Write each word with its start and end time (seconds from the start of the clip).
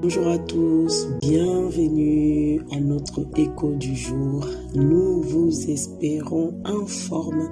Bonjour 0.00 0.28
à 0.28 0.38
tous, 0.38 1.08
bienvenue 1.20 2.60
à 2.70 2.78
notre 2.78 3.26
écho 3.36 3.74
du 3.74 3.96
jour. 3.96 4.46
Nous 4.76 5.22
vous 5.22 5.50
espérons 5.68 6.54
en 6.64 6.86
forme 6.86 7.50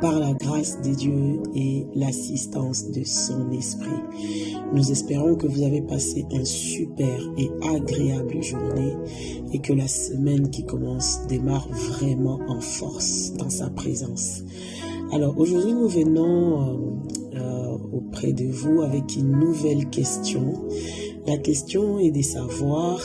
par 0.00 0.18
la 0.18 0.32
grâce 0.32 0.82
de 0.82 0.92
Dieu 0.92 1.40
et 1.54 1.86
l'assistance 1.94 2.90
de 2.90 3.04
son 3.04 3.52
esprit. 3.52 4.02
Nous 4.72 4.90
espérons 4.90 5.36
que 5.36 5.46
vous 5.46 5.62
avez 5.62 5.82
passé 5.82 6.26
un 6.32 6.44
super 6.44 7.20
et 7.38 7.48
agréable 7.72 8.42
journée 8.42 8.96
et 9.52 9.60
que 9.60 9.72
la 9.72 9.86
semaine 9.86 10.50
qui 10.50 10.66
commence 10.66 11.24
démarre 11.28 11.68
vraiment 11.68 12.40
en 12.48 12.60
force 12.60 13.34
dans 13.34 13.50
sa 13.50 13.70
présence. 13.70 14.42
Alors 15.12 15.38
aujourd'hui 15.38 15.74
nous 15.74 15.88
venons 15.88 16.60
euh, 16.60 17.38
euh, 17.38 17.78
auprès 17.92 18.32
de 18.32 18.46
vous 18.46 18.82
avec 18.82 19.14
une 19.14 19.38
nouvelle 19.38 19.88
question. 19.90 20.66
La 21.26 21.38
question 21.38 21.98
est 21.98 22.10
de 22.10 22.20
savoir, 22.20 23.00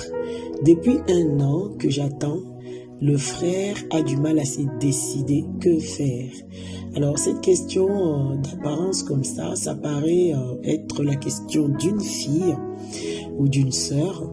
depuis 0.66 0.98
un 1.08 1.40
an 1.40 1.70
que 1.80 1.90
j'attends, 1.90 2.42
le 3.02 3.16
frère 3.16 3.78
a 3.92 4.02
du 4.02 4.18
mal 4.18 4.40
à 4.40 4.44
se 4.44 4.60
décider 4.82 5.46
que 5.62 5.80
faire? 5.80 6.30
Alors 6.96 7.18
cette 7.18 7.40
question 7.40 7.88
euh, 7.88 8.36
d'apparence 8.36 9.04
comme 9.04 9.24
ça, 9.24 9.56
ça 9.56 9.74
paraît 9.74 10.34
euh, 10.34 10.56
être 10.66 11.02
la 11.02 11.16
question 11.16 11.70
d'une 11.70 12.02
fille 12.02 12.58
ou 13.38 13.48
d'une 13.48 13.72
sœur 13.72 14.30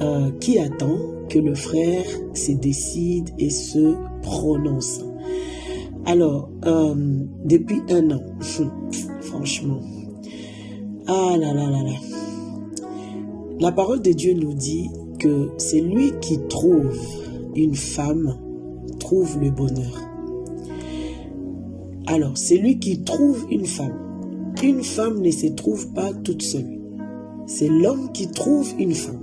euh, 0.00 0.30
qui 0.40 0.58
attend 0.58 0.96
que 1.28 1.38
le 1.38 1.54
frère 1.54 2.06
se 2.32 2.52
décide 2.52 3.28
et 3.38 3.50
se 3.50 3.96
prononce. 4.22 5.04
Alors, 6.06 6.50
depuis 7.44 7.82
un 7.90 8.12
an, 8.12 8.22
franchement, 9.20 9.80
ah 11.08 11.36
là 11.36 11.52
là 11.52 11.68
là 11.68 11.82
là, 11.82 12.25
la 13.58 13.72
parole 13.72 14.02
de 14.02 14.12
Dieu 14.12 14.34
nous 14.34 14.52
dit 14.52 14.90
que 15.18 15.50
c'est 15.56 15.80
lui 15.80 16.12
qui 16.20 16.38
trouve 16.48 16.98
une 17.54 17.74
femme, 17.74 18.36
trouve 19.00 19.38
le 19.40 19.50
bonheur. 19.50 19.98
Alors, 22.06 22.36
c'est 22.36 22.58
lui 22.58 22.78
qui 22.78 23.02
trouve 23.02 23.46
une 23.50 23.64
femme. 23.64 24.52
Une 24.62 24.82
femme 24.82 25.20
ne 25.20 25.30
se 25.30 25.46
trouve 25.46 25.92
pas 25.94 26.12
toute 26.12 26.42
seule. 26.42 26.80
C'est 27.46 27.68
l'homme 27.68 28.12
qui 28.12 28.28
trouve 28.28 28.72
une 28.78 28.94
femme. 28.94 29.22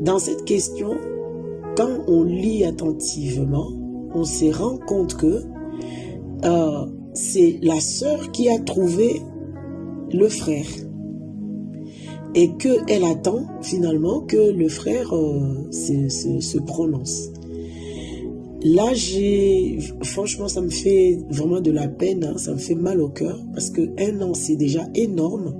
Dans 0.00 0.18
cette 0.18 0.44
question, 0.44 0.96
quand 1.76 2.04
on 2.06 2.24
lit 2.24 2.64
attentivement, 2.64 3.70
on 4.14 4.24
se 4.24 4.46
rend 4.46 4.78
compte 4.78 5.14
que 5.14 5.42
euh, 6.44 6.86
c'est 7.12 7.58
la 7.62 7.80
sœur 7.80 8.30
qui 8.32 8.48
a 8.48 8.58
trouvé 8.58 9.20
le 10.10 10.28
frère 10.28 10.66
et 12.34 12.52
qu'elle 12.56 13.04
attend 13.04 13.46
finalement 13.62 14.20
que 14.20 14.36
le 14.36 14.68
frère 14.68 15.14
euh, 15.14 15.70
se, 15.70 16.58
prononce. 16.58 17.30
Là, 18.62 18.92
j'ai, 18.92 19.78
franchement, 20.02 20.48
ça 20.48 20.60
me 20.60 20.70
fait 20.70 21.18
vraiment 21.30 21.60
de 21.60 21.70
la 21.70 21.88
peine, 21.88 22.24
hein, 22.24 22.38
ça 22.38 22.52
me 22.52 22.58
fait 22.58 22.74
mal 22.74 23.00
au 23.00 23.08
cœur, 23.08 23.40
parce 23.54 23.70
que 23.70 23.82
un 23.98 24.20
an, 24.20 24.34
c'est 24.34 24.56
déjà 24.56 24.84
énorme 24.94 25.54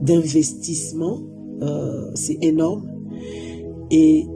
d'investissement, 0.00 1.20
euh, 1.62 2.10
c'est 2.14 2.38
énorme. 2.42 2.88
Et 3.90 4.26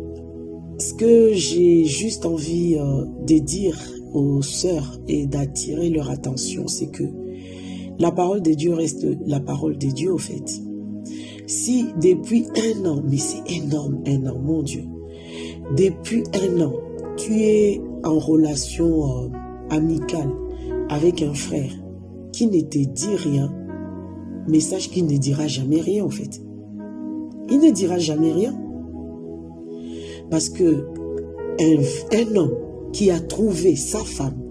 ce 0.78 0.94
que 0.94 1.32
j'ai 1.32 1.84
juste 1.84 2.26
envie 2.26 2.76
euh, 2.76 3.04
de 3.26 3.38
dire 3.38 3.78
aux 4.12 4.42
sœurs 4.42 5.00
et 5.08 5.26
d'attirer 5.26 5.90
leur 5.90 6.10
attention, 6.10 6.66
c'est 6.68 6.88
que 6.88 7.04
la 7.98 8.10
parole 8.10 8.42
de 8.42 8.52
Dieu 8.52 8.74
reste 8.74 9.06
la 9.26 9.40
parole 9.40 9.78
de 9.78 9.86
Dieu, 9.86 10.12
au 10.12 10.18
fait. 10.18 10.65
Si 11.46 11.86
depuis 12.00 12.46
un 12.56 12.84
an, 12.86 13.02
mais 13.08 13.18
c'est 13.18 13.48
énorme, 13.48 14.02
un 14.06 14.26
an, 14.26 14.38
mon 14.42 14.62
Dieu, 14.62 14.82
depuis 15.76 16.24
un 16.34 16.60
an, 16.60 16.72
tu 17.16 17.40
es 17.40 17.80
en 18.04 18.18
relation 18.18 19.26
euh, 19.26 19.28
amicale 19.70 20.30
avec 20.88 21.22
un 21.22 21.34
frère 21.34 21.70
qui 22.32 22.48
ne 22.48 22.60
te 22.60 22.78
dit 22.78 23.14
rien, 23.16 23.52
mais 24.48 24.58
sache 24.58 24.90
qu'il 24.90 25.06
ne 25.06 25.16
dira 25.16 25.46
jamais 25.46 25.80
rien 25.80 26.04
en 26.04 26.10
fait. 26.10 26.42
Il 27.48 27.60
ne 27.60 27.70
dira 27.70 27.98
jamais 27.98 28.32
rien. 28.32 28.60
Parce 30.30 30.48
que 30.48 30.84
un, 31.60 32.18
un 32.18 32.36
homme 32.36 32.54
qui 32.92 33.10
a 33.10 33.20
trouvé 33.20 33.76
sa 33.76 34.00
femme, 34.00 34.42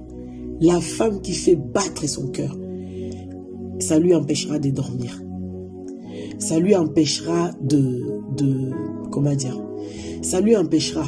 la 0.61 0.79
femme 0.79 1.21
qui 1.21 1.33
fait 1.33 1.57
battre 1.57 2.07
son 2.07 2.27
cœur, 2.27 2.57
ça 3.79 3.99
lui 3.99 4.15
empêchera 4.15 4.59
de 4.59 4.69
dormir 4.69 5.24
ça 6.39 6.59
lui 6.59 6.75
empêchera 6.75 7.51
de, 7.61 8.01
de 8.35 8.71
comment 9.11 9.35
dire, 9.35 9.59
ça 10.21 10.41
lui 10.41 10.55
empêchera 10.55 11.05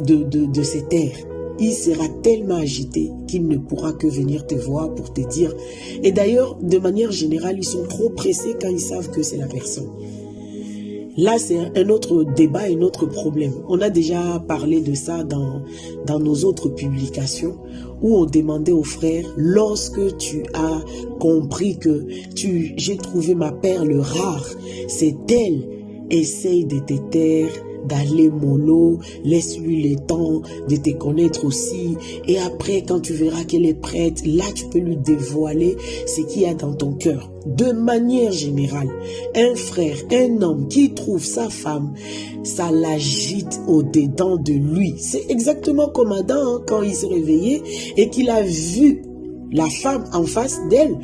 de, 0.00 0.16
de, 0.16 0.46
de. 0.46 0.62
Il 1.62 1.72
sera 1.72 2.08
tellement 2.22 2.56
agité 2.56 3.10
qu'il 3.28 3.46
ne 3.46 3.58
pourra 3.58 3.92
que 3.92 4.06
venir 4.06 4.46
te 4.46 4.54
voir 4.54 4.94
pour 4.94 5.12
te 5.12 5.20
dire. 5.20 5.54
Et 6.02 6.10
d'ailleurs, 6.10 6.56
de 6.62 6.78
manière 6.78 7.12
générale, 7.12 7.56
ils 7.58 7.64
sont 7.64 7.84
trop 7.84 8.08
pressés 8.10 8.56
quand 8.58 8.70
ils 8.70 8.80
savent 8.80 9.10
que 9.10 9.22
c'est 9.22 9.36
la 9.36 9.46
personne. 9.46 9.90
Là, 11.18 11.36
c'est 11.38 11.58
un 11.76 11.88
autre 11.90 12.24
débat, 12.24 12.62
un 12.62 12.80
autre 12.80 13.04
problème. 13.04 13.52
On 13.68 13.80
a 13.82 13.90
déjà 13.90 14.42
parlé 14.48 14.80
de 14.80 14.94
ça 14.94 15.22
dans, 15.22 15.62
dans 16.06 16.18
nos 16.18 16.44
autres 16.44 16.70
publications 16.70 17.58
où 18.02 18.16
on 18.16 18.24
demandait 18.24 18.72
aux 18.72 18.84
frères, 18.84 19.26
lorsque 19.36 20.16
tu 20.16 20.42
as 20.54 20.80
compris 21.18 21.78
que 21.78 22.06
tu 22.34 22.74
j'ai 22.76 22.96
trouvé 22.96 23.34
ma 23.34 23.52
perle 23.52 23.98
rare, 23.98 24.46
c'est 24.88 25.16
elle, 25.30 25.68
essaye 26.10 26.64
de 26.64 26.78
te 26.78 26.94
taire, 27.10 27.52
d'aller 27.86 28.30
mollo, 28.30 28.98
laisse-lui 29.24 29.90
le 29.90 29.96
temps 29.96 30.42
de 30.68 30.76
te 30.76 30.90
connaître 30.90 31.44
aussi. 31.44 31.96
Et 32.26 32.38
après, 32.38 32.82
quand 32.86 33.00
tu 33.00 33.12
verras 33.12 33.44
qu'elle 33.44 33.66
est 33.66 33.80
prête, 33.80 34.22
là, 34.26 34.44
tu 34.54 34.66
peux 34.66 34.78
lui 34.78 34.96
dévoiler 34.96 35.76
ce 36.06 36.20
qu'il 36.22 36.42
y 36.42 36.46
a 36.46 36.54
dans 36.54 36.74
ton 36.74 36.92
cœur. 36.92 37.30
De 37.46 37.72
manière 37.72 38.32
générale, 38.32 38.90
un 39.34 39.54
frère, 39.54 39.96
un 40.12 40.42
homme 40.42 40.68
qui 40.68 40.92
trouve 40.92 41.24
sa 41.24 41.48
femme, 41.48 41.94
ça 42.42 42.70
l'agite 42.70 43.60
au-dedans 43.66 44.36
de 44.36 44.52
lui. 44.52 44.94
C'est 44.98 45.30
exactement 45.30 45.88
comme 45.88 46.12
Adam 46.12 46.36
hein, 46.36 46.62
quand 46.66 46.82
il 46.82 46.94
s'est 46.94 47.06
réveillé 47.06 47.62
et 47.96 48.08
qu'il 48.10 48.30
a 48.30 48.42
vu 48.42 49.02
la 49.52 49.68
femme 49.68 50.04
en 50.12 50.24
face 50.24 50.60
d'elle 50.68 50.96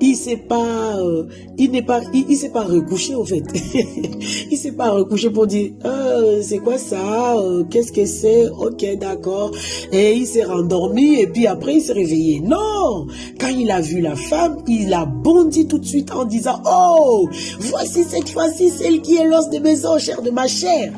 il 0.00 0.16
s'est 0.16 0.36
pas 0.36 0.96
euh, 0.96 1.26
il 1.56 1.70
n'est 1.70 1.82
pas 1.82 2.00
il, 2.12 2.36
s'est 2.36 2.50
pas 2.50 2.64
recouché 2.64 3.14
en 3.14 3.24
fait. 3.24 3.42
Il 4.50 4.56
s'est 4.56 4.72
pas 4.72 4.90
recouché 4.90 5.30
pour 5.30 5.46
dire 5.46 5.72
euh, 5.84 6.40
c'est 6.42 6.58
quoi 6.58 6.78
ça 6.78 7.36
euh, 7.36 7.64
qu'est-ce 7.64 7.92
que 7.92 8.06
c'est? 8.06 8.48
Ok 8.48 8.84
d'accord. 8.98 9.50
Et 9.92 10.14
il 10.14 10.26
s'est 10.26 10.44
rendormi 10.44 11.20
et 11.20 11.26
puis 11.26 11.46
après 11.46 11.74
il 11.74 11.80
s'est 11.80 11.92
réveillé. 11.92 12.40
Non! 12.40 13.06
Quand 13.38 13.48
il 13.48 13.70
a 13.70 13.80
vu 13.80 14.00
la 14.00 14.16
femme 14.16 14.58
il 14.66 14.92
a 14.92 15.04
bondi 15.04 15.66
tout 15.66 15.78
de 15.78 15.86
suite 15.86 16.12
en 16.12 16.24
disant 16.24 16.62
oh 16.66 17.28
voici 17.60 18.04
cette 18.04 18.28
fois-ci 18.28 18.70
celle 18.70 19.00
qui 19.00 19.16
est 19.16 19.26
l'os 19.26 19.50
de 19.50 19.58
mes 19.58 19.84
os 19.84 20.02
chair 20.02 20.22
de 20.22 20.30
ma 20.30 20.46
chair. 20.46 20.92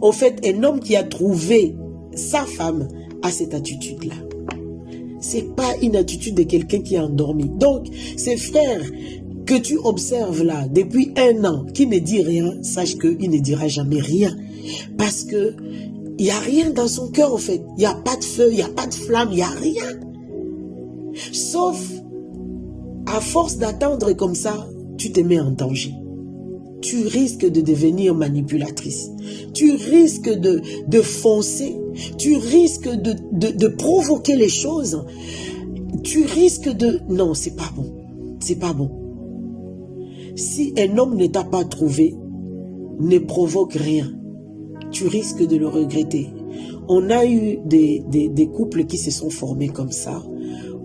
Au 0.00 0.12
fait 0.12 0.40
un 0.46 0.62
homme 0.62 0.80
qui 0.80 0.96
a 0.96 1.02
trouvé 1.02 1.74
sa 2.14 2.44
femme 2.44 2.88
a 3.22 3.30
cette 3.30 3.54
attitude 3.54 4.04
là 4.04 4.27
c'est 5.20 5.54
pas 5.54 5.74
une 5.82 5.96
attitude 5.96 6.34
de 6.34 6.42
quelqu'un 6.42 6.80
qui 6.80 6.94
est 6.94 7.00
endormi. 7.00 7.44
Donc, 7.48 7.86
ces 8.16 8.36
frères 8.36 8.82
que 9.46 9.54
tu 9.54 9.78
observes 9.78 10.42
là 10.42 10.66
depuis 10.68 11.12
un 11.16 11.44
an, 11.44 11.64
qui 11.72 11.86
ne 11.86 11.98
dit 11.98 12.22
rien, 12.22 12.62
sache 12.62 12.98
qu'il 12.98 13.30
ne 13.30 13.38
dira 13.38 13.68
jamais 13.68 14.00
rien. 14.00 14.36
Parce 14.96 15.24
que 15.24 15.54
il 16.18 16.24
n'y 16.24 16.30
a 16.30 16.38
rien 16.40 16.70
dans 16.70 16.88
son 16.88 17.08
cœur, 17.10 17.32
en 17.32 17.38
fait. 17.38 17.62
Il 17.76 17.80
n'y 17.80 17.86
a 17.86 17.94
pas 17.94 18.16
de 18.16 18.24
feu, 18.24 18.48
il 18.50 18.56
n'y 18.56 18.62
a 18.62 18.68
pas 18.68 18.86
de 18.86 18.94
flamme, 18.94 19.28
il 19.30 19.36
n'y 19.36 19.42
a 19.42 19.48
rien. 19.48 20.00
Sauf, 21.32 21.80
à 23.06 23.20
force 23.20 23.56
d'attendre 23.56 24.12
comme 24.14 24.34
ça, 24.34 24.68
tu 24.96 25.12
te 25.12 25.20
mets 25.20 25.38
en 25.38 25.52
danger 25.52 25.94
tu 26.80 27.06
risques 27.06 27.46
de 27.46 27.60
devenir 27.60 28.14
manipulatrice. 28.14 29.10
Tu 29.54 29.72
risques 29.72 30.30
de, 30.30 30.60
de 30.86 31.00
foncer. 31.00 31.76
Tu 32.16 32.36
risques 32.36 32.88
de, 32.88 33.68
provoquer 33.68 34.36
les 34.36 34.48
choses. 34.48 35.04
Tu 36.02 36.24
risques 36.24 36.68
de... 36.68 37.00
Non, 37.08 37.34
c'est 37.34 37.56
pas 37.56 37.70
bon. 37.74 37.94
C'est 38.40 38.58
pas 38.58 38.72
bon. 38.72 38.90
Si 40.36 40.74
un 40.78 40.96
homme 40.98 41.16
ne 41.16 41.26
t'a 41.26 41.44
pas 41.44 41.64
trouvé, 41.64 42.14
ne 43.00 43.18
provoque 43.18 43.74
rien. 43.74 44.12
Tu 44.90 45.06
risques 45.06 45.46
de 45.46 45.56
le 45.56 45.68
regretter. 45.68 46.28
On 46.88 47.10
a 47.10 47.26
eu 47.26 47.58
des 47.64 48.50
couples 48.54 48.84
qui 48.84 48.96
se 48.96 49.10
sont 49.10 49.30
formés 49.30 49.68
comme 49.68 49.92
ça 49.92 50.22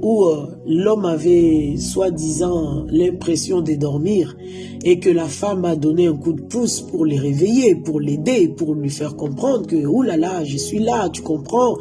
où 0.04 0.26
euh, 0.26 0.48
l'homme 0.68 1.06
avait 1.06 1.78
soi-disant 1.78 2.86
l'impression 2.90 3.62
de 3.62 3.74
dormir 3.74 4.36
et 4.84 5.00
que 5.00 5.10
la 5.10 5.30
femme 5.30 5.64
a 5.64 5.78
donné 5.78 6.08
un 6.08 6.16
coup 6.16 6.34
de 6.34 6.42
pouce 6.42 6.82
pour 6.82 7.06
les 7.06 7.18
réveiller, 7.18 7.76
pour 7.76 8.02
l'aider, 8.02 8.50
pour 8.50 8.76
lui 8.76 8.90
faire 8.90 9.16
comprendre 9.16 9.66
que 9.66 9.86
oh 9.86 10.02
là 10.02 10.18
là, 10.18 10.44
je 10.44 10.58
suis 10.58 10.80
là, 10.80 11.08
tu 11.10 11.22
comprends. 11.22 11.78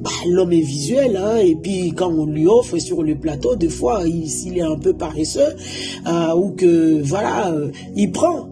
Bah, 0.00 0.10
l'homme 0.26 0.52
est 0.52 0.60
visuel, 0.60 1.18
hein, 1.18 1.36
et 1.36 1.54
puis 1.54 1.92
quand 1.94 2.10
on 2.10 2.24
lui 2.24 2.46
offre 2.46 2.78
sur 2.78 3.02
le 3.02 3.14
plateau, 3.14 3.56
des 3.56 3.68
fois, 3.68 4.04
s'il 4.24 4.56
est 4.56 4.62
un 4.62 4.78
peu 4.78 4.94
paresseux, 4.94 5.54
euh, 6.06 6.34
ou 6.34 6.52
que 6.52 7.02
voilà, 7.02 7.52
euh, 7.52 7.70
il 7.94 8.10
prend. 8.10 8.48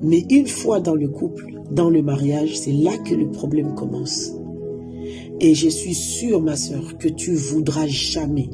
Mais 0.00 0.24
une 0.30 0.46
fois 0.46 0.80
dans 0.80 0.94
le 0.94 1.08
couple, 1.08 1.60
dans 1.70 1.90
le 1.90 2.02
mariage, 2.02 2.56
c'est 2.56 2.72
là 2.72 2.96
que 2.98 3.14
le 3.14 3.30
problème 3.30 3.74
commence. 3.74 4.32
Et 5.40 5.54
je 5.54 5.68
suis 5.68 5.94
sûre, 5.94 6.40
ma 6.40 6.56
soeur, 6.56 6.98
que 6.98 7.08
tu 7.08 7.34
voudras 7.34 7.86
jamais 7.86 8.48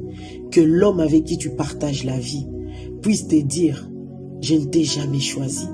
que 0.51 0.61
l'homme 0.61 1.01
avec 1.01 1.25
qui 1.25 1.37
tu 1.37 1.51
partages 1.51 2.05
la 2.05 2.19
vie 2.19 2.47
puisse 3.03 3.29
te 3.29 3.37
dire, 3.37 3.91
je 4.41 4.55
ne 4.55 4.65
t'ai 4.65 4.85
jamais 4.85 5.21
choisi. 5.21 5.67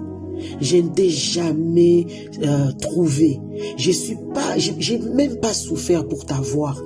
Je 0.60 0.76
ne 0.76 0.88
t'ai 0.88 1.10
jamais 1.10 2.06
euh, 2.42 2.72
trouvé. 2.72 3.38
Je 3.76 3.90
suis 3.90 4.16
pas, 4.34 4.58
j'ai 4.58 4.98
même 4.98 5.36
pas 5.36 5.54
souffert 5.54 6.06
pour 6.06 6.26
t'avoir. 6.26 6.82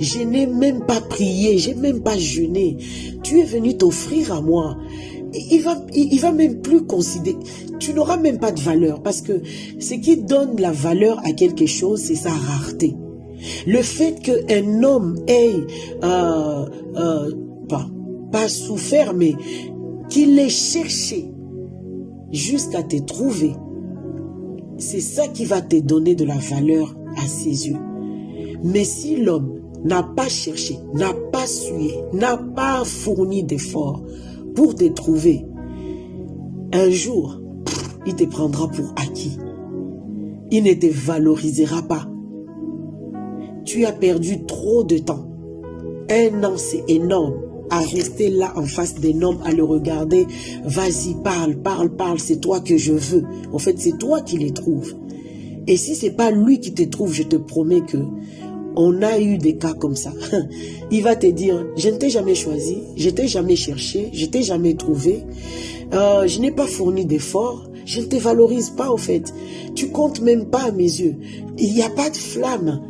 Je 0.00 0.20
n'ai 0.20 0.46
même 0.46 0.84
pas 0.84 1.00
prié, 1.00 1.58
j'ai 1.58 1.74
même 1.74 2.02
pas 2.02 2.18
jeûné. 2.18 2.76
Tu 3.22 3.40
es 3.40 3.44
venu 3.44 3.76
t'offrir 3.76 4.32
à 4.32 4.42
moi. 4.42 4.76
Il 5.32 5.60
va, 5.62 5.80
il, 5.94 6.18
va 6.20 6.32
même 6.32 6.60
plus 6.60 6.82
considérer. 6.82 7.38
Tu 7.78 7.94
n'auras 7.94 8.16
même 8.16 8.38
pas 8.38 8.52
de 8.52 8.60
valeur 8.60 9.02
parce 9.02 9.22
que 9.22 9.40
ce 9.78 9.94
qui 9.94 10.18
donne 10.18 10.60
la 10.60 10.72
valeur 10.72 11.20
à 11.24 11.32
quelque 11.32 11.66
chose, 11.66 12.00
c'est 12.00 12.16
sa 12.16 12.32
rareté. 12.32 12.94
Le 13.66 13.82
fait 13.82 14.20
qu'un 14.20 14.82
homme 14.82 15.16
ait 15.26 15.54
euh, 16.02 16.66
euh, 16.96 17.30
pas, 17.68 17.86
pas 18.32 18.48
souffert, 18.48 19.14
mais 19.14 19.34
qu'il 20.08 20.38
ait 20.38 20.48
cherché 20.48 21.30
jusqu'à 22.32 22.82
te 22.82 22.96
trouver, 22.96 23.52
c'est 24.78 25.00
ça 25.00 25.28
qui 25.28 25.44
va 25.44 25.60
te 25.60 25.76
donner 25.76 26.14
de 26.14 26.24
la 26.24 26.36
valeur 26.36 26.96
à 27.16 27.26
ses 27.26 27.68
yeux. 27.68 27.76
Mais 28.62 28.84
si 28.84 29.16
l'homme 29.16 29.60
n'a 29.84 30.02
pas 30.02 30.28
cherché, 30.28 30.78
n'a 30.94 31.12
pas 31.32 31.46
sué, 31.46 31.94
n'a 32.12 32.36
pas 32.36 32.84
fourni 32.84 33.42
d'efforts 33.42 34.02
pour 34.54 34.74
te 34.74 34.84
trouver, 34.84 35.44
un 36.72 36.90
jour, 36.90 37.40
il 38.06 38.14
te 38.14 38.24
prendra 38.24 38.68
pour 38.68 38.92
acquis. 38.96 39.36
Il 40.50 40.64
ne 40.64 40.74
te 40.74 40.86
valorisera 40.86 41.82
pas. 41.82 42.09
Tu 43.64 43.84
as 43.84 43.92
perdu 43.92 44.44
trop 44.44 44.84
de 44.84 44.98
temps. 44.98 45.26
Un 46.10 46.42
an, 46.44 46.56
c'est 46.56 46.84
énorme 46.88 47.34
à 47.70 47.80
rester 47.80 48.28
là 48.28 48.52
en 48.56 48.64
face 48.64 48.96
d'un 48.96 49.22
homme, 49.22 49.38
à 49.44 49.52
le 49.52 49.62
regarder. 49.62 50.26
Vas-y, 50.64 51.14
parle, 51.22 51.56
parle, 51.56 51.90
parle, 51.90 52.18
c'est 52.18 52.40
toi 52.40 52.60
que 52.60 52.76
je 52.76 52.92
veux. 52.92 53.24
En 53.52 53.58
fait, 53.58 53.78
c'est 53.78 53.96
toi 53.96 54.20
qui 54.20 54.38
les 54.38 54.50
trouves. 54.50 54.94
Et 55.66 55.76
si 55.76 55.94
c'est 55.94 56.10
pas 56.10 56.30
lui 56.30 56.58
qui 56.58 56.74
te 56.74 56.82
trouve, 56.82 57.12
je 57.12 57.22
te 57.22 57.36
promets 57.36 57.82
que 57.82 57.98
on 58.76 59.02
a 59.02 59.18
eu 59.20 59.38
des 59.38 59.56
cas 59.56 59.72
comme 59.72 59.96
ça. 59.96 60.12
Il 60.90 61.02
va 61.02 61.16
te 61.16 61.26
dire, 61.26 61.66
je 61.76 61.88
ne 61.88 61.96
t'ai 61.96 62.10
jamais 62.10 62.34
choisi, 62.34 62.78
je 62.96 63.10
t'ai 63.10 63.28
jamais 63.28 63.56
cherché, 63.56 64.10
je 64.12 64.26
t'ai 64.26 64.42
jamais 64.42 64.74
trouvé, 64.74 65.24
euh, 65.92 66.26
je 66.26 66.40
n'ai 66.40 66.52
pas 66.52 66.66
fourni 66.66 67.04
d'efforts, 67.04 67.68
je 67.84 68.00
ne 68.00 68.06
te 68.06 68.16
valorise 68.16 68.70
pas 68.70 68.90
en 68.90 68.96
fait. 68.96 69.32
Tu 69.74 69.88
comptes 69.88 70.20
même 70.20 70.46
pas 70.46 70.64
à 70.64 70.70
mes 70.72 70.84
yeux. 70.84 71.16
Il 71.58 71.72
n'y 71.74 71.82
a 71.82 71.90
pas 71.90 72.10
de 72.10 72.16
flamme. 72.16 72.80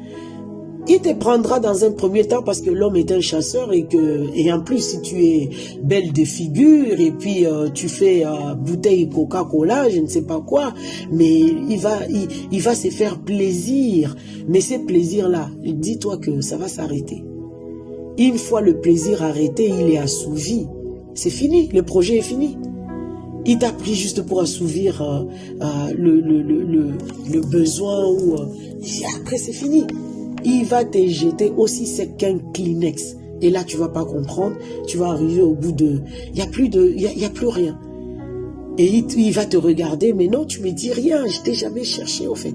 Il 0.93 0.99
te 1.01 1.15
prendra 1.15 1.61
dans 1.61 1.85
un 1.85 1.93
premier 1.93 2.25
temps 2.25 2.43
parce 2.43 2.61
que 2.61 2.69
l'homme 2.69 2.97
est 2.97 3.13
un 3.13 3.21
chasseur 3.21 3.73
et 3.73 3.85
que 3.85 4.27
et 4.35 4.53
en 4.53 4.61
plus 4.61 4.81
si 4.81 5.01
tu 5.01 5.25
es 5.25 5.51
belle 5.85 6.13
de 6.13 6.25
figure 6.25 6.99
et 6.99 7.13
puis 7.13 7.47
euh, 7.47 7.69
tu 7.73 7.89
fais 7.89 8.27
euh, 8.27 8.55
bouteille 8.57 9.09
Coca-Cola, 9.09 9.89
je 9.89 10.01
ne 10.01 10.09
sais 10.09 10.23
pas 10.23 10.41
quoi, 10.41 10.75
mais 11.13 11.31
il 11.33 11.79
va 11.79 11.97
il, 12.51 12.61
va 12.61 12.75
se 12.75 12.89
faire 12.89 13.21
plaisir. 13.21 14.17
Mais 14.49 14.61
ces 14.61 14.81
plaisirs 14.81 15.29
là, 15.29 15.49
dis-toi 15.63 16.17
que 16.17 16.41
ça 16.41 16.57
va 16.57 16.67
s'arrêter. 16.67 17.23
Une 18.19 18.37
fois 18.37 18.61
le 18.61 18.81
plaisir 18.81 19.23
arrêté, 19.23 19.69
il 19.69 19.91
est 19.91 19.99
assouvi. 19.99 20.67
C'est 21.15 21.31
fini, 21.31 21.69
le 21.73 21.85
projet 21.85 22.17
est 22.17 22.23
fini. 22.23 22.59
Il 23.47 23.59
t'a 23.59 23.71
pris 23.71 23.95
juste 23.95 24.23
pour 24.23 24.41
assouvir 24.41 25.03
euh, 25.03 25.23
le, 25.97 26.21
le, 26.21 26.43
le, 26.43 26.95
le, 27.33 27.41
besoin 27.43 28.09
ou 28.11 28.35
après 29.17 29.39
c'est 29.39 29.53
fini 29.53 29.85
il 30.45 30.65
va 30.65 30.85
te 30.85 30.99
jeter 31.07 31.53
aussi 31.57 31.87
sec 31.87 32.17
qu'un 32.17 32.39
Kleenex. 32.53 33.17
Et 33.43 33.51
là, 33.51 33.65
tu 33.65 33.77
vas 33.77 33.89
pas 33.89 34.05
comprendre. 34.05 34.57
Tu 34.87 34.99
vas 34.99 35.09
arriver 35.09 35.41
au 35.43 35.55
bout 35.55 35.73
de... 35.73 36.03
Il 36.29 36.35
n'y 36.35 36.43
a, 36.43 36.47
plus 36.47 36.69
de, 36.69 36.93
il 36.95 37.01
y 37.01 37.25
a, 37.25 37.31
plus 37.31 37.49
rien. 37.49 37.79
Et 38.79 38.87
il, 38.87 39.33
va 39.33 39.47
te 39.47 39.57
regarder, 39.57 40.13
mais 40.13 40.29
non, 40.29 40.45
tu 40.45 40.61
me 40.61 40.71
dis 40.71 40.93
rien, 40.93 41.27
je 41.27 41.41
t'ai 41.41 41.55
jamais 41.55 41.85
cherché, 41.85 42.27
au 42.27 42.35
fait. 42.35 42.55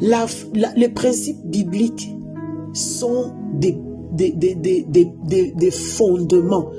Les 0.00 0.88
principes 0.88 1.44
bibliques 1.44 2.10
sont 2.72 3.32
des, 3.54 3.76
des, 4.12 4.32
des, 4.32 4.54
des 4.54 5.70
fondements 5.70 6.70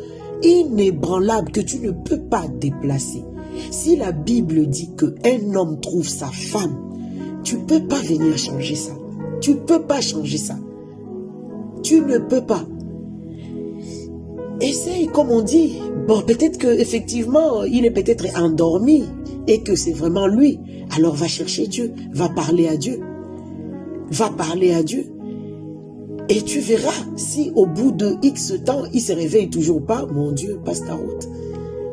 inébranlables 0.44 1.52
que 1.52 1.62
tu 1.62 1.80
ne 1.80 1.92
peux 1.92 2.20
pas 2.20 2.48
déplacer. 2.48 3.24
Si 3.72 3.96
la 3.96 4.12
Bible 4.12 4.68
dit 4.68 4.92
qu'un 4.96 5.56
homme 5.56 5.80
trouve 5.80 6.08
sa 6.08 6.28
femme, 6.28 6.78
tu 7.44 7.58
ne 7.58 7.64
peux 7.64 7.84
pas 7.88 8.02
venir 8.02 8.38
changer 8.38 8.76
ça. 8.76 8.99
Tu 9.42 9.52
ne 9.52 9.60
peux 9.60 9.82
pas 9.82 10.02
changer 10.02 10.38
ça. 10.38 10.56
Tu 11.84 12.02
ne 12.02 12.18
peux 12.18 12.42
pas. 12.42 12.66
Essaye, 14.62 15.08
comme 15.08 15.32
on 15.32 15.42
dit. 15.42 15.74
Bon, 16.08 16.22
peut-être 16.22 16.58
qu'effectivement, 16.58 17.64
il 17.64 17.86
est 17.86 17.92
peut-être 17.92 18.26
endormi 18.38 19.06
et 19.48 19.62
que 19.62 19.76
c'est 19.76 19.94
vraiment 19.94 20.28
lui. 20.28 20.60
Alors 20.96 21.16
va 21.16 21.28
chercher 21.28 21.68
Dieu, 21.68 21.94
va 22.14 22.30
parler 22.30 22.68
à 22.68 22.76
Dieu. 22.76 23.00
Va 24.12 24.30
parler 24.30 24.74
à 24.74 24.84
Dieu. 24.84 25.06
Et 26.30 26.42
tu 26.42 26.60
verras 26.60 26.94
si 27.16 27.52
au 27.56 27.66
bout 27.66 27.92
de 27.92 28.16
X 28.22 28.54
temps, 28.66 28.84
il 28.94 29.02
se 29.02 29.14
réveille 29.14 29.50
toujours 29.50 29.84
pas, 29.84 30.06
mon 30.06 30.32
Dieu, 30.32 30.60
passe 30.64 30.86
ta 30.86 30.94
route. 30.94 31.28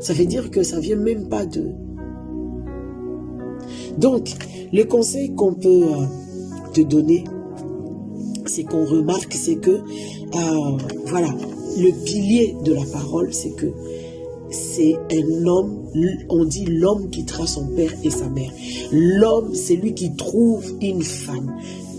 Ça 0.00 0.12
veut 0.12 0.26
dire 0.26 0.50
que 0.50 0.62
ça 0.62 0.78
vient 0.78 0.96
même 0.96 1.28
pas 1.28 1.46
de... 1.46 1.70
Donc, 3.96 4.28
le 4.72 4.82
conseil 4.84 5.34
qu'on 5.34 5.54
peut 5.54 5.88
euh, 5.90 6.04
te 6.74 6.82
donner, 6.82 7.24
c'est 8.56 8.64
qu'on 8.64 8.86
remarque, 8.86 9.34
c'est 9.34 9.56
que, 9.56 9.70
euh, 9.70 10.78
voilà, 11.08 11.28
le 11.76 12.04
pilier 12.04 12.56
de 12.64 12.72
la 12.72 12.84
parole, 12.86 13.34
c'est 13.34 13.50
que 13.50 13.66
c'est 14.50 14.96
un 15.12 15.46
homme, 15.46 15.82
on 16.30 16.44
dit 16.46 16.64
l'homme 16.64 17.10
qui 17.10 17.26
trace 17.26 17.54
son 17.54 17.66
père 17.66 17.92
et 18.02 18.08
sa 18.08 18.30
mère. 18.30 18.50
L'homme, 18.92 19.54
c'est 19.54 19.76
lui 19.76 19.92
qui 19.92 20.14
trouve 20.16 20.64
une 20.80 21.02
femme. 21.02 21.54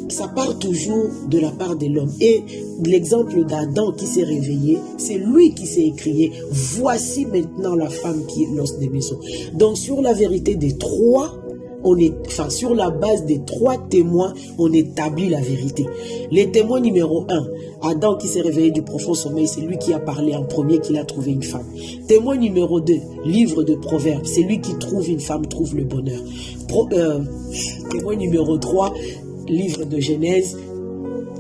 Ça 0.10 0.30
part 0.30 0.58
toujours 0.58 1.10
de 1.30 1.38
la 1.38 1.52
part 1.52 1.76
de 1.76 1.86
l'homme. 1.86 2.12
Et 2.22 2.42
l'exemple 2.84 3.46
d'Adam 3.46 3.92
qui 3.92 4.08
s'est 4.08 4.24
réveillé, 4.24 4.80
c'est 4.98 5.18
lui 5.18 5.54
qui 5.54 5.68
s'est 5.68 5.86
écrié, 5.86 6.32
voici 6.50 7.28
maintenant 7.28 7.76
la 7.76 7.90
femme 7.90 8.26
qui 8.26 8.46
est 8.46 8.56
l'os 8.56 8.80
des 8.80 8.90
maisons. 8.90 9.20
Donc 9.54 9.78
sur 9.78 10.02
la 10.02 10.14
vérité 10.14 10.56
des 10.56 10.76
trois, 10.76 11.36
on 11.84 11.98
est, 11.98 12.14
enfin, 12.28 12.50
sur 12.50 12.76
la 12.76 12.90
base 12.90 13.26
des 13.26 13.42
trois 13.46 13.78
témoins, 13.78 14.34
on 14.58 14.72
établit 14.74 15.30
la 15.30 15.42
vérité. 15.42 15.86
Les 16.32 16.50
témoins 16.52 16.80
numéro 16.80 17.26
un, 17.30 17.48
Adam 17.82 18.16
qui 18.18 18.28
s'est 18.28 18.42
réveillé 18.42 18.72
du 18.72 18.82
profond 18.82 19.14
sommeil, 19.14 19.48
c'est 19.48 19.62
lui 19.62 19.78
qui 19.78 19.94
a 19.94 20.00
parlé 20.00 20.36
en 20.36 20.44
premier 20.44 20.80
qu'il 20.80 20.98
a 20.98 21.06
trouvé 21.06 21.32
une 21.32 21.44
femme. 21.44 21.66
Témoin 22.08 22.36
numéro 22.36 22.80
deux, 22.80 23.00
livre 23.24 23.64
de 23.64 23.76
Proverbes, 23.76 24.26
c'est 24.26 24.42
lui 24.42 24.60
qui 24.60 24.76
trouve 24.76 25.08
une 25.10 25.20
femme, 25.20 25.46
trouve 25.46 25.76
le 25.76 25.84
bonheur. 25.84 26.22
Euh, 26.94 27.20
témoin 27.92 28.16
numéro 28.16 28.58
3, 28.58 28.94
livre 29.48 29.86
de 29.86 30.00
Genèse, 30.00 30.58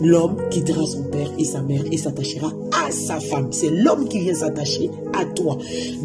l'homme 0.02 0.38
quittera 0.50 0.86
son 0.86 1.04
père 1.04 1.32
et 1.38 1.44
sa 1.44 1.62
mère 1.62 1.84
et 1.92 1.98
s'attachera 1.98 2.52
à 2.72 2.92
sa 2.92 3.20
femme. 3.20 3.48
C'est 3.52 3.70
l'homme 3.70 4.08
qui 4.08 4.20
vient 4.20 4.34
s'attacher 4.34 4.90
à 5.14 5.26
toi. 5.26 5.58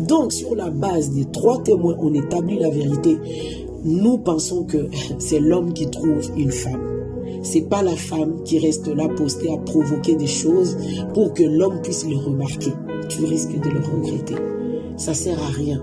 Donc, 0.09 0.33
sur 0.33 0.55
la 0.55 0.71
base 0.71 1.11
des 1.11 1.27
trois 1.27 1.63
témoins, 1.63 1.97
on 2.01 2.13
établit 2.15 2.59
la 2.59 2.71
vérité 2.71 3.17
nous 3.85 4.19
pensons 4.19 4.65
que 4.65 4.89
c'est 5.19 5.41
l'homme 5.41 5.73
qui 5.73 5.91
trouve 5.91 6.31
une 6.37 6.53
femme. 6.53 6.83
C'est 7.43 7.69
pas 7.69 7.83
la 7.83 7.97
femme 7.97 8.43
qui 8.45 8.59
reste 8.59 8.89
là 8.89 9.09
postée 9.09 9.53
à 9.53 9.57
provoquer 9.57 10.15
des 10.15 10.27
choses 10.27 10.77
pour 11.15 11.35
que 11.35 11.43
l'homme 11.43 11.81
puisse 11.83 12.07
le 12.07 12.17
remarquer. 12.17 12.73
Tu 13.09 13.25
risques 13.25 13.59
de 13.59 13.71
le 13.71 13.81
regretter. 13.81 14.37
Ça 14.97 15.15
sert 15.15 15.43
à 15.43 15.49
rien. 15.49 15.83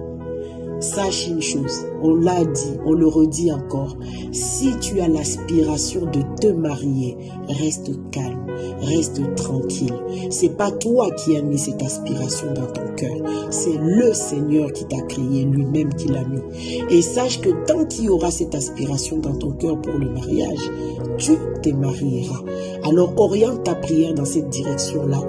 Sache 0.79 1.27
une 1.27 1.41
chose, 1.41 1.85
on 2.01 2.15
l'a 2.15 2.45
dit, 2.45 2.77
on 2.85 2.93
le 2.93 3.05
redit 3.07 3.51
encore. 3.51 3.97
Si 4.31 4.77
tu 4.79 5.01
as 5.01 5.09
l'aspiration 5.09 6.05
de 6.05 6.21
te 6.39 6.47
marier, 6.47 7.17
reste 7.49 7.91
calme, 8.11 8.45
reste 8.81 9.35
tranquille. 9.35 9.93
C'est 10.29 10.55
pas 10.55 10.71
toi 10.71 11.11
qui 11.11 11.35
as 11.35 11.41
mis 11.41 11.57
cette 11.57 11.83
aspiration 11.83 12.53
dans 12.53 12.67
ton 12.67 12.95
cœur. 12.95 13.17
C'est 13.49 13.77
le 13.77 14.13
Seigneur 14.13 14.71
qui 14.71 14.85
t'a 14.85 15.01
créé, 15.01 15.43
lui-même 15.43 15.93
qui 15.95 16.07
l'a 16.07 16.23
mis. 16.23 16.41
Et 16.89 17.01
sache 17.01 17.41
que 17.41 17.49
tant 17.65 17.83
qu'il 17.83 18.05
y 18.05 18.09
aura 18.09 18.31
cette 18.31 18.55
aspiration 18.55 19.17
dans 19.17 19.35
ton 19.35 19.51
cœur 19.51 19.81
pour 19.81 19.99
le 19.99 20.09
mariage, 20.09 20.71
tu 21.17 21.33
te 21.61 21.69
marieras. 21.69 22.41
Alors 22.83 23.13
oriente 23.19 23.65
ta 23.65 23.75
prière 23.75 24.13
dans 24.13 24.25
cette 24.25 24.49
direction-là, 24.49 25.19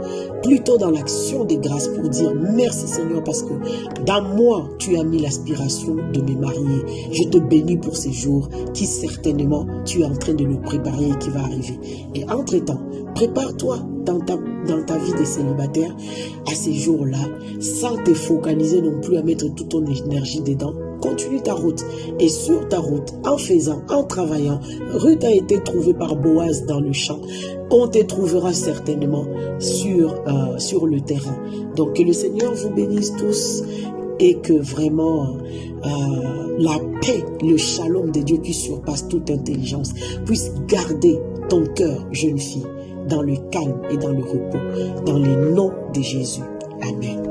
plutôt 0.43 0.79
dans 0.79 0.91
l'action 0.91 1.45
des 1.45 1.57
grâces 1.57 1.89
pour 1.89 2.09
dire 2.09 2.33
merci 2.35 2.87
Seigneur 2.87 3.25
parce 3.25 3.43
que 3.43 3.55
dans 4.05 4.23
moi, 4.23 4.69
tu 4.79 4.97
as 4.97 5.03
mis 5.03 5.19
l'aspiration 5.19 5.40
de 5.45 6.21
me 6.23 6.39
marier. 6.39 6.85
Je 7.13 7.29
te 7.29 7.39
bénis 7.39 7.77
pour 7.77 7.97
ces 7.97 8.13
jours 8.13 8.49
qui 8.75 8.87
certainement 8.87 9.67
tu 9.85 10.01
es 10.01 10.05
en 10.05 10.15
train 10.15 10.35
de 10.35 10.45
le 10.45 10.61
préparer 10.61 11.09
et 11.11 11.19
qui 11.19 11.31
va 11.31 11.41
arriver. 11.41 11.79
Et 12.15 12.25
entre-temps, 12.25 12.81
prépare-toi 13.15 13.79
dans 14.05 14.21
ta, 14.21 14.37
dans 14.67 14.83
ta 14.85 14.99
vie 14.99 15.13
de 15.13 15.25
célibataire 15.25 15.95
à 16.51 16.55
ces 16.55 16.73
jours-là 16.73 17.19
sans 17.61 17.97
te 17.97 18.15
focaliser 18.15 18.81
non 18.81 19.01
plus 19.01 19.17
à 19.17 19.23
mettre 19.23 19.53
toute 19.55 19.69
ton 19.69 19.85
énergie 19.85 20.41
dedans 20.41 20.75
continue 21.01 21.41
ta 21.41 21.55
route. 21.55 21.85
Et 22.19 22.29
sur 22.29 22.69
ta 22.69 22.79
route, 22.79 23.13
en 23.25 23.39
faisant, 23.39 23.83
en 23.89 24.05
travaillant, 24.05 24.61
Ruth 24.93 25.25
a 25.25 25.33
été 25.33 25.61
trouvée 25.61 25.95
par 25.95 26.17
Boaz 26.17 26.67
dans 26.67 26.81
le 26.81 26.93
champ. 26.93 27.19
On 27.71 27.89
te 27.89 28.03
trouvera 28.03 28.53
certainement 28.53 29.25
sur, 29.59 30.15
euh, 30.27 30.59
sur 30.59 30.87
le 30.87 31.01
terrain. 31.01 31.37
Donc 31.77 31.95
que 31.95 32.03
le 32.03 32.13
Seigneur 32.13 32.53
vous 32.55 32.71
bénisse 32.71 33.15
tous 33.17 33.63
et 34.21 34.35
que 34.35 34.53
vraiment 34.53 35.37
euh, 35.85 36.57
la 36.59 36.79
paix, 37.01 37.25
le 37.43 37.57
shalom 37.57 38.13
de 38.13 38.21
Dieu 38.21 38.37
qui 38.37 38.53
surpasse 38.53 39.09
toute 39.09 39.31
intelligence 39.31 39.93
puisse 40.27 40.53
garder 40.69 41.19
ton 41.49 41.65
cœur, 41.75 42.07
jeune 42.13 42.39
fille, 42.39 42.67
dans 43.09 43.23
le 43.23 43.37
calme 43.51 43.81
et 43.91 43.97
dans 43.97 44.11
le 44.11 44.23
repos, 44.23 45.05
dans 45.07 45.19
le 45.19 45.53
nom 45.55 45.73
de 45.95 46.03
Jésus. 46.03 46.43
Amen. 46.83 47.30